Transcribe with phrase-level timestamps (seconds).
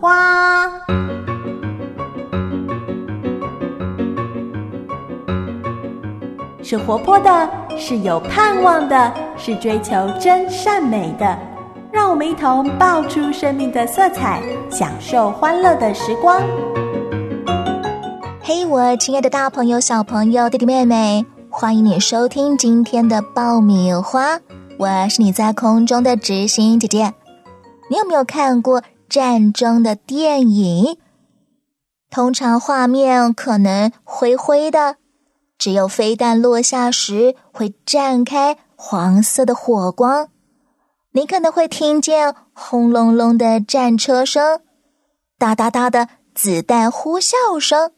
[0.00, 0.66] 花》。
[6.62, 11.38] 是活泼的，是有盼望的，是追求真善美的。
[11.92, 14.40] 让我们一同爆出生命的色彩，
[14.70, 16.40] 享受欢乐的时光。
[18.40, 24.38] 嘿，我亲爱的大朋友、小朋友、弟弟妹妹，欢迎你收听今天的爆米花。
[24.78, 27.12] 我是你在空中的执行姐姐。
[27.90, 30.96] 你有没有看过战争的电影？
[32.08, 34.96] 通常画面可能灰灰的。
[35.58, 40.28] 只有飞弹落下时会绽开黄色的火光，
[41.12, 44.60] 你可能会听见轰隆隆的战车声，
[45.38, 47.92] 哒哒哒的子弹呼啸声。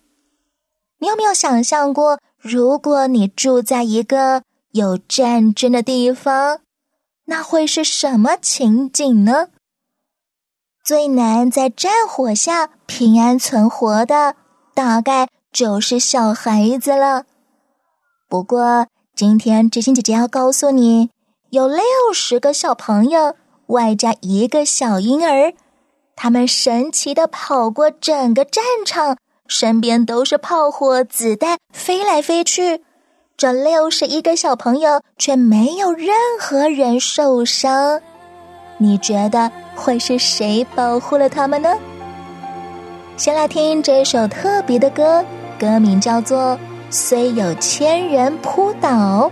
[0.98, 6.58] 你有没有想象过，如果你住在一个有战争的地方，
[7.26, 9.50] 那会是什么情景呢？
[10.84, 14.34] 最难在战火下平安存活的，
[14.74, 17.24] 大概就是小孩子了。
[18.28, 21.10] 不过，今天知心姐姐要告诉你，
[21.50, 25.54] 有六十个小朋友，外加一个小婴儿，
[26.16, 29.16] 他们神奇的跑过整个战场，
[29.46, 32.82] 身边都是炮火、子弹飞来飞去。
[33.36, 38.00] 这六十一个小朋友却没有任何人受伤。
[38.82, 41.70] 你觉得会是谁保护了他们呢？
[43.16, 45.24] 先来听这首特别的歌，
[45.58, 46.58] 歌名叫做。
[46.90, 49.30] 虽有千人扑倒。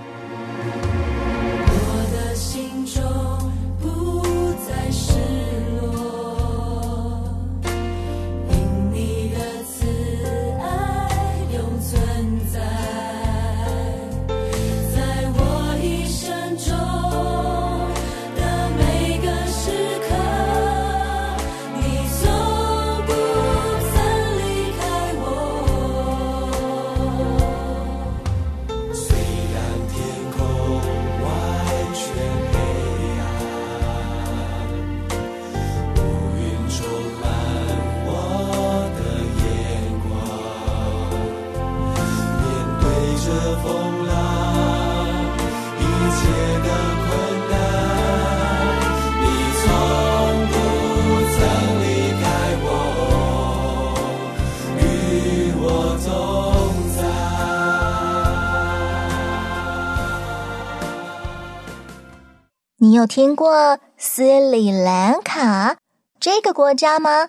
[62.82, 65.76] 你有听过斯里兰卡
[66.18, 67.28] 这个国家吗？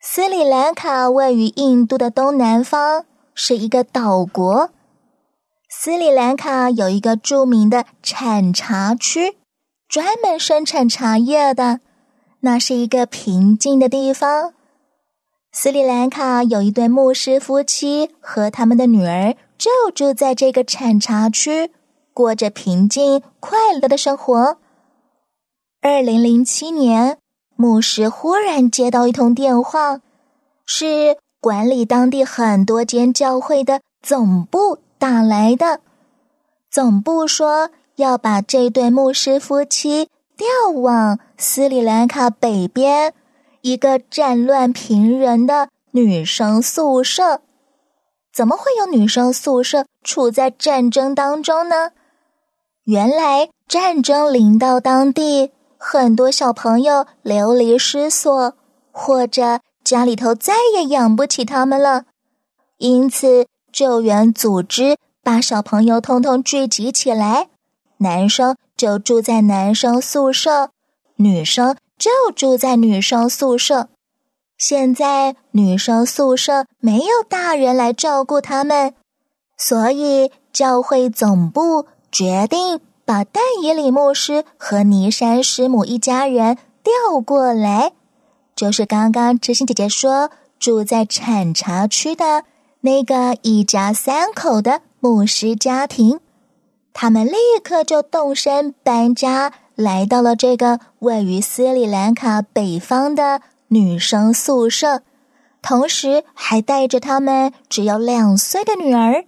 [0.00, 4.70] 斯里兰卡位于印度的东南方，是一个岛国。
[5.70, 9.36] 斯里兰卡有一个著名的产茶区，
[9.88, 11.78] 专门生产茶叶的。
[12.40, 14.52] 那是一个平静的地方。
[15.52, 21.70] 斯里兰卡有一对牧师夫妻和他们的女儿，就住在这个产茶区。
[22.14, 24.56] 过着平静快乐的生活。
[25.82, 27.18] 二零零七年，
[27.56, 30.00] 牧师忽然接到一通电话，
[30.64, 35.80] 是管理当地很多间教会的总部打来的。
[36.70, 43.12] 总部说要把这对牧师夫妻调往斯里兰卡北边
[43.60, 47.42] 一个战乱频仍的女生宿舍。
[48.32, 51.90] 怎么会有女生宿舍处在战争当中呢？
[52.84, 58.52] 原来战争临到当地，很多小朋友流离失所，
[58.92, 62.04] 或者家里头再也养不起他们了，
[62.76, 67.48] 因此救援组织把小朋友通通聚集起来，
[67.98, 70.68] 男生就住在男生宿舍，
[71.16, 73.88] 女生就住在女生宿舍。
[74.58, 78.94] 现在女生宿舍没有大人来照顾他们，
[79.56, 81.86] 所以教会总部。
[82.14, 87.90] 决定把但以里牧师和尼山师母一家人调过来，
[88.54, 90.30] 就是刚刚知心姐姐说
[90.60, 92.44] 住在产茶区的
[92.82, 96.20] 那个一家三口的牧师家庭。
[96.92, 97.34] 他们立
[97.64, 105.02] 刻就动身搬家，来到了这个位于斯里兰卡北方的女生宿舍，
[105.60, 109.24] 同时还带着他们只有两岁的女儿。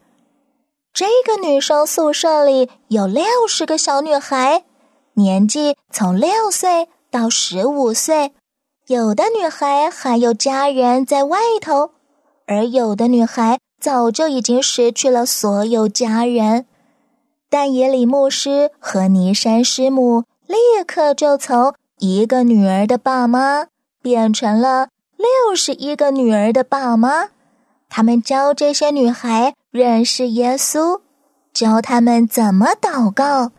[0.96, 4.64] 这个女生宿舍里有六十个小女孩，
[5.12, 8.32] 年纪从六岁到十五岁。
[8.87, 11.90] 有的女孩还有家人在外头，
[12.46, 16.64] 而有的女孩早就已经失去了所有家人。
[17.50, 20.56] 但野里牧师和尼山师母立
[20.87, 23.66] 刻就从一个女儿的爸妈
[24.00, 24.88] 变成了
[25.19, 27.28] 六十一个女儿的爸妈。
[27.90, 31.00] 他们教这些女孩认识耶稣，
[31.52, 33.52] 教他们怎么祷告。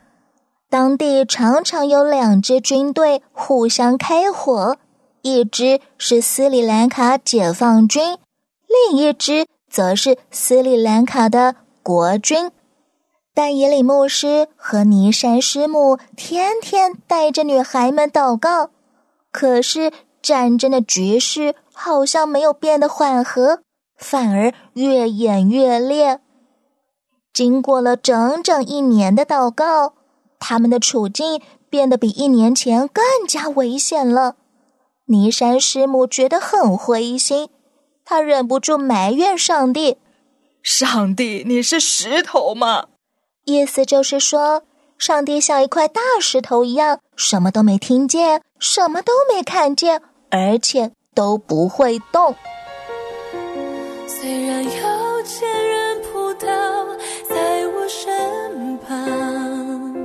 [0.70, 4.78] 当地常常有两支军队互相开火，
[5.22, 8.18] 一支是斯里兰卡解放军，
[8.68, 12.52] 另一支则是斯里兰卡的国军。
[13.34, 18.72] 但耶里牧师和尼山师母天天带着女孩们祷告，
[19.32, 23.60] 可是战争的局势好像没有变得缓和，
[23.98, 26.20] 反而越演越烈。
[27.34, 29.94] 经过了整整一年的祷告，
[30.40, 34.36] 他们的处境变得比一年前更加危险了。
[35.06, 37.50] 尼山师母觉得很灰心，
[38.04, 39.98] 她忍不住埋怨上帝
[40.62, 42.88] ：“上帝，你是石头吗？”
[43.46, 44.64] 意思就是说，
[44.98, 52.36] 上帝像一块大石头一样，什么都没听见，什么都没看见，而且都不会动。
[54.28, 56.46] 虽然有千人扑倒
[57.30, 59.96] 在我身旁，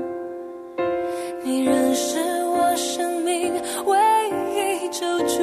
[1.43, 3.53] 你仍是我生命
[3.85, 3.99] 唯
[4.55, 5.35] 一救主。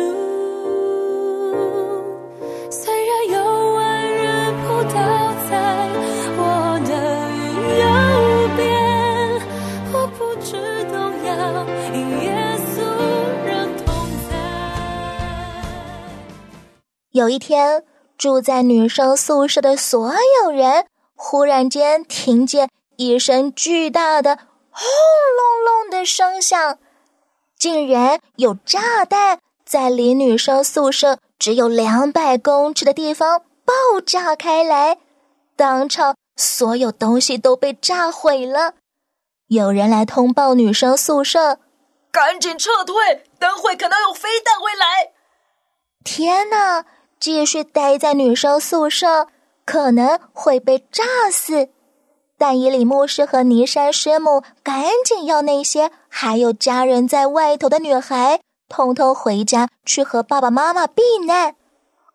[2.72, 4.96] 虽然有万人扑倒
[5.50, 5.60] 在
[6.38, 6.92] 我的
[7.82, 7.84] 右
[8.56, 8.64] 边，
[9.92, 10.56] 我不知
[10.86, 10.96] 动
[11.26, 11.36] 摇，
[11.94, 12.32] 因耶
[12.72, 12.80] 稣
[13.46, 13.52] 仍
[13.86, 13.88] 同
[14.30, 14.32] 在。
[17.12, 17.84] 有一天。
[18.20, 20.14] 住在女生宿舍的所
[20.44, 20.86] 有人
[21.16, 24.36] 忽然间听见一声巨大的
[24.70, 24.84] “轰
[25.38, 26.78] 隆隆”的声响，
[27.58, 34.98] 竟然有炸弹在离女生宿舍只有两百公尺的地方爆炸开来，
[35.56, 38.74] 当场所有东西都被炸毁了。
[39.48, 41.58] 有人来通报女生宿舍，
[42.12, 45.14] 赶紧撤退，等会可能有飞弹会来。
[46.04, 46.86] 天哪！
[47.20, 49.28] 继续待在女生宿舍，
[49.66, 51.70] 可能会被炸死。
[52.38, 58.40] 但伊里牧师和尼山师母赶紧要那些还有家人在外头的女孩，
[58.70, 61.56] 通通回家去和爸爸妈妈避难。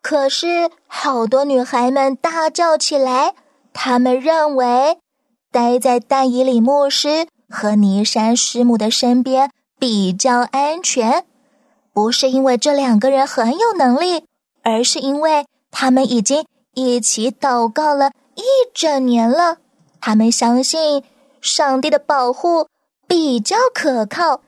[0.01, 3.35] 可是，好多女孩们大叫起来，
[3.73, 4.97] 她们认为
[5.51, 11.25] 待在但以里牧师和尼山师母的身边比较安全，
[11.93, 14.25] 不是因为这两个人很有能力。
[14.65, 19.59] 而是因为他们已经一起祷告了一整年了，
[20.01, 21.03] 他们相信
[21.39, 22.67] 上帝的保护
[23.07, 24.41] 比较可靠，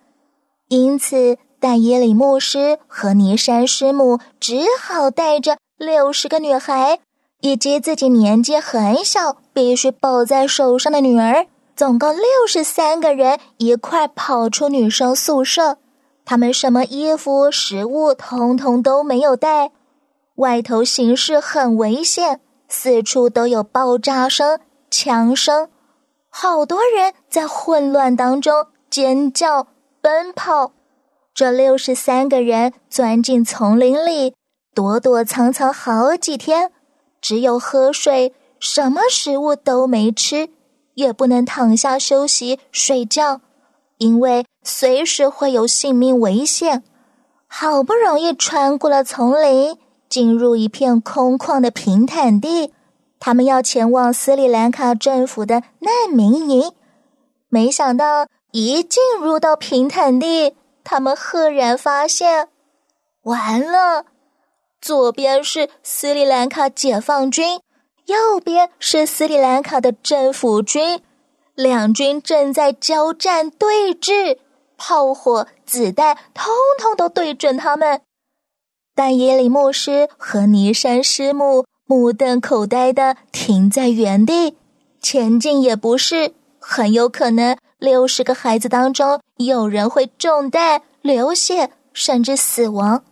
[0.69, 6.99] 因此，但耶里牧师和尼山师母只好带着六十个女孩
[7.41, 15.77] 以及自己年纪很小、必须抱在手上的女儿，总共六十三个人一块跑出女生宿舍。
[16.25, 19.71] 他们什么衣服、食物，通通都没有带。
[20.37, 24.59] 外头形势很危险，四处都有爆炸声、
[24.91, 25.69] 枪声，
[26.29, 29.65] 好多人在混乱当中尖叫、
[29.99, 30.73] 奔跑。
[31.33, 34.35] 这六十三个人钻进丛林里，
[34.75, 36.71] 躲躲藏藏好几天，
[37.19, 40.49] 只有喝水，什么食物都没吃，
[40.93, 43.41] 也不能躺下休息睡觉，
[43.97, 46.83] 因为随时会有性命危险。
[47.47, 49.79] 好不容易穿过了丛林。
[50.09, 52.73] 进入一片空旷的平坦地，
[53.19, 56.71] 他们要前往斯里兰卡政府的难民营。
[57.49, 62.49] 没想到一进入到平坦地，他们赫然发现，
[63.23, 64.05] 完了！
[64.79, 67.59] 左边是斯里兰卡解放军，
[68.05, 71.01] 右边是斯里兰卡的政府军，
[71.55, 74.37] 两军正在交战对峙，
[74.77, 76.45] 炮火、子弹通
[76.77, 78.01] 通都对准他们。
[78.97, 84.57] 但耶里牧师和尼山师母目瞪口呆的停在原地，
[84.99, 93.03] 前进也不是，很有可能六十个孩子当中有人会中弹、流血，甚至死亡；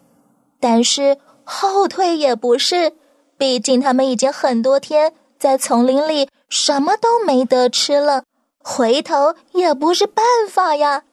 [0.59, 2.93] 但是后退也不是，
[3.37, 8.23] 毕竟他们已经很多天在丛林里什么都没得吃了，
[8.57, 11.03] 回头也不是办法呀。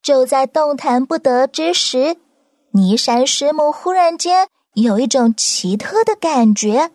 [0.00, 2.18] 就在动弹不得之时。
[2.72, 6.90] 尼山师母忽然间有一种奇特的感觉，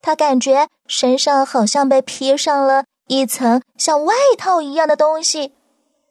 [0.00, 5.52] 他感觉身上好像被披上了一层像外套一样的东西。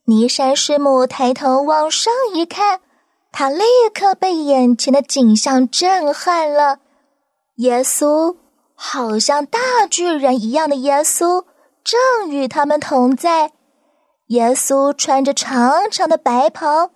[0.05, 2.81] 尼山师母抬头往上一看，
[3.31, 6.79] 他立刻被眼前的景象震撼了。
[7.55, 8.37] 耶稣，
[8.75, 11.45] 好像大巨人一样的耶稣，
[11.83, 13.51] 正与他们同在。
[14.27, 16.91] 耶稣穿着长长的白袍。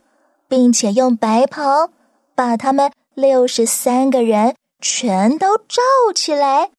[0.51, 1.91] 并且用白袍
[2.36, 5.81] 把他们六十三个人全都罩
[6.13, 6.72] 起来。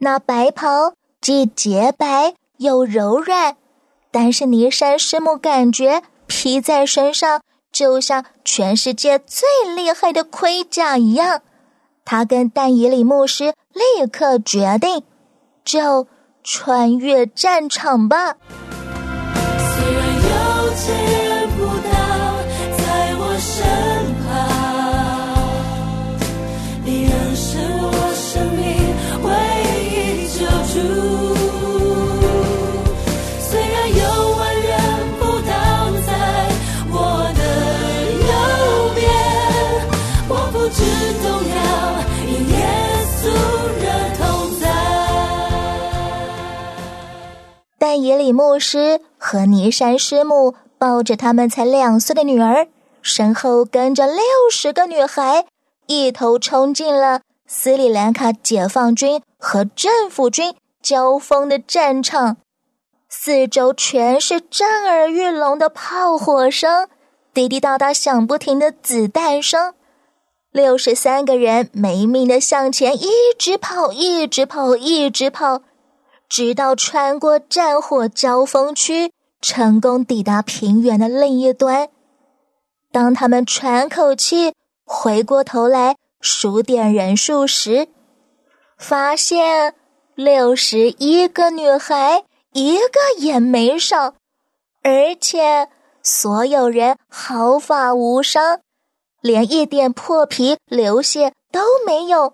[0.00, 3.56] 那白袍既洁白又柔软，
[4.10, 7.40] 但是尼山师母感觉披在身上
[7.72, 11.40] 就像全世界最厉害的盔甲一样。
[12.04, 15.02] 他跟但以里牧师立刻决定，
[15.64, 16.06] 就
[16.44, 18.36] 穿越战场吧。
[19.34, 20.74] 虽然有
[47.98, 52.68] 但以里牧师和尼山师母抱着他们才两岁的女儿，
[53.02, 55.46] 身后跟着六十个女孩，
[55.88, 62.36] 一头冲进了斯里兰卡解放军和政府军交锋的战场。
[63.08, 66.86] 四周全是震耳欲聋的炮火声，
[67.34, 69.74] 滴滴答答响不停的子弹声。
[70.52, 75.62] 六十三个人没命的向前一直跑，一直跑，一直跑。
[76.28, 81.88] 直到穿过战火交锋区，成功抵达平原的另一端。
[82.92, 84.54] 当他们喘口气，
[84.84, 87.88] 回过头来数点人数时，
[88.76, 89.74] 发现
[90.14, 94.14] 六十一个女孩，一个也没少，
[94.82, 95.68] 而且
[96.02, 98.60] 所有人毫发无伤，
[99.20, 102.32] 连一点破皮流血都没有，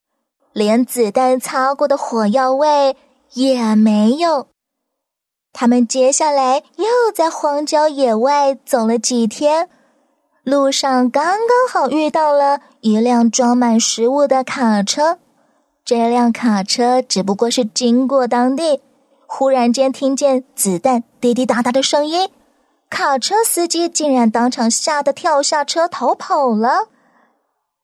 [0.53, 2.97] 连子弹擦过的火药味。
[3.35, 4.49] 也没有。
[5.53, 9.69] 他们接下来又在荒郊野外走了几天，
[10.43, 15.19] 路上刚刚好遇到了一辆装满食物的卡车。
[15.85, 18.81] 这辆卡车只不过是经过当地，
[19.27, 22.31] 忽然间听见子弹滴滴答答的声音，
[22.89, 26.89] 卡车司机竟然当场吓得跳下车逃跑了。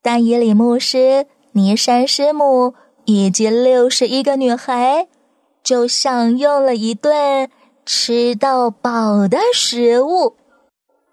[0.02, 5.07] 但以里牧师、尼山师母以及六十一个女孩。
[5.62, 7.50] 就享用了一顿
[7.85, 10.37] 吃到饱的食物，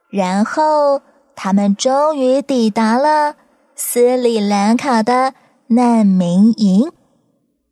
[0.10, 1.02] 然后
[1.36, 3.36] 他们终于抵达了
[3.76, 5.34] 斯里兰卡的
[5.68, 6.92] 难民营，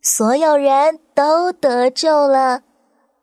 [0.02, 2.62] 所有人都得救了，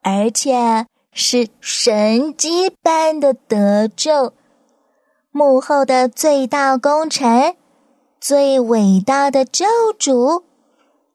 [0.02, 4.32] 而且是神迹般的得救。
[5.30, 7.56] 幕后的最大功臣，
[8.20, 9.66] 最伟大的救
[9.98, 10.44] 主。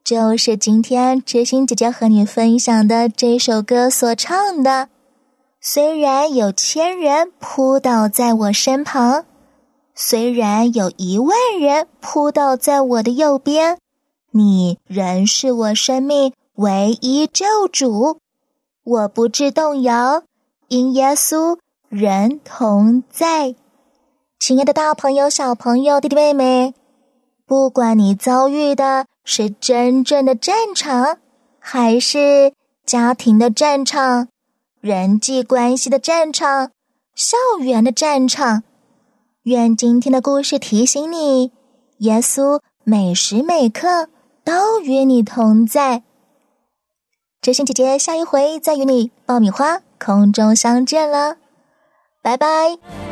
[0.08, 4.88] 就是今天知心姐姐和你分享的这首歌所唱的。
[5.60, 9.26] 虽然有千人扑倒在我身旁，
[9.94, 13.80] 虽然有一万人扑倒在我的右边，
[14.32, 18.22] 你仍是我生命唯一救主。
[18.86, 20.24] 我不致动摇，
[20.70, 21.58] 因耶稣
[21.90, 23.56] 人同在。
[24.40, 26.74] 亲爱的大朋友、小朋友、弟弟妹妹，
[27.46, 29.06] 不管你遭遇的。
[29.30, 31.18] 是真正的战场，
[31.60, 32.54] 还是
[32.86, 34.30] 家庭的战场、
[34.80, 36.72] 人际关系的战场、
[37.14, 38.64] 校园的战场？
[39.44, 41.52] 愿今天的故事提醒你，
[41.98, 44.08] 耶稣每时每刻
[44.46, 46.04] 都与你同在。
[47.42, 51.36] 知心姐姐，下一回再与你爆米花空中相见了，
[52.22, 53.07] 拜拜。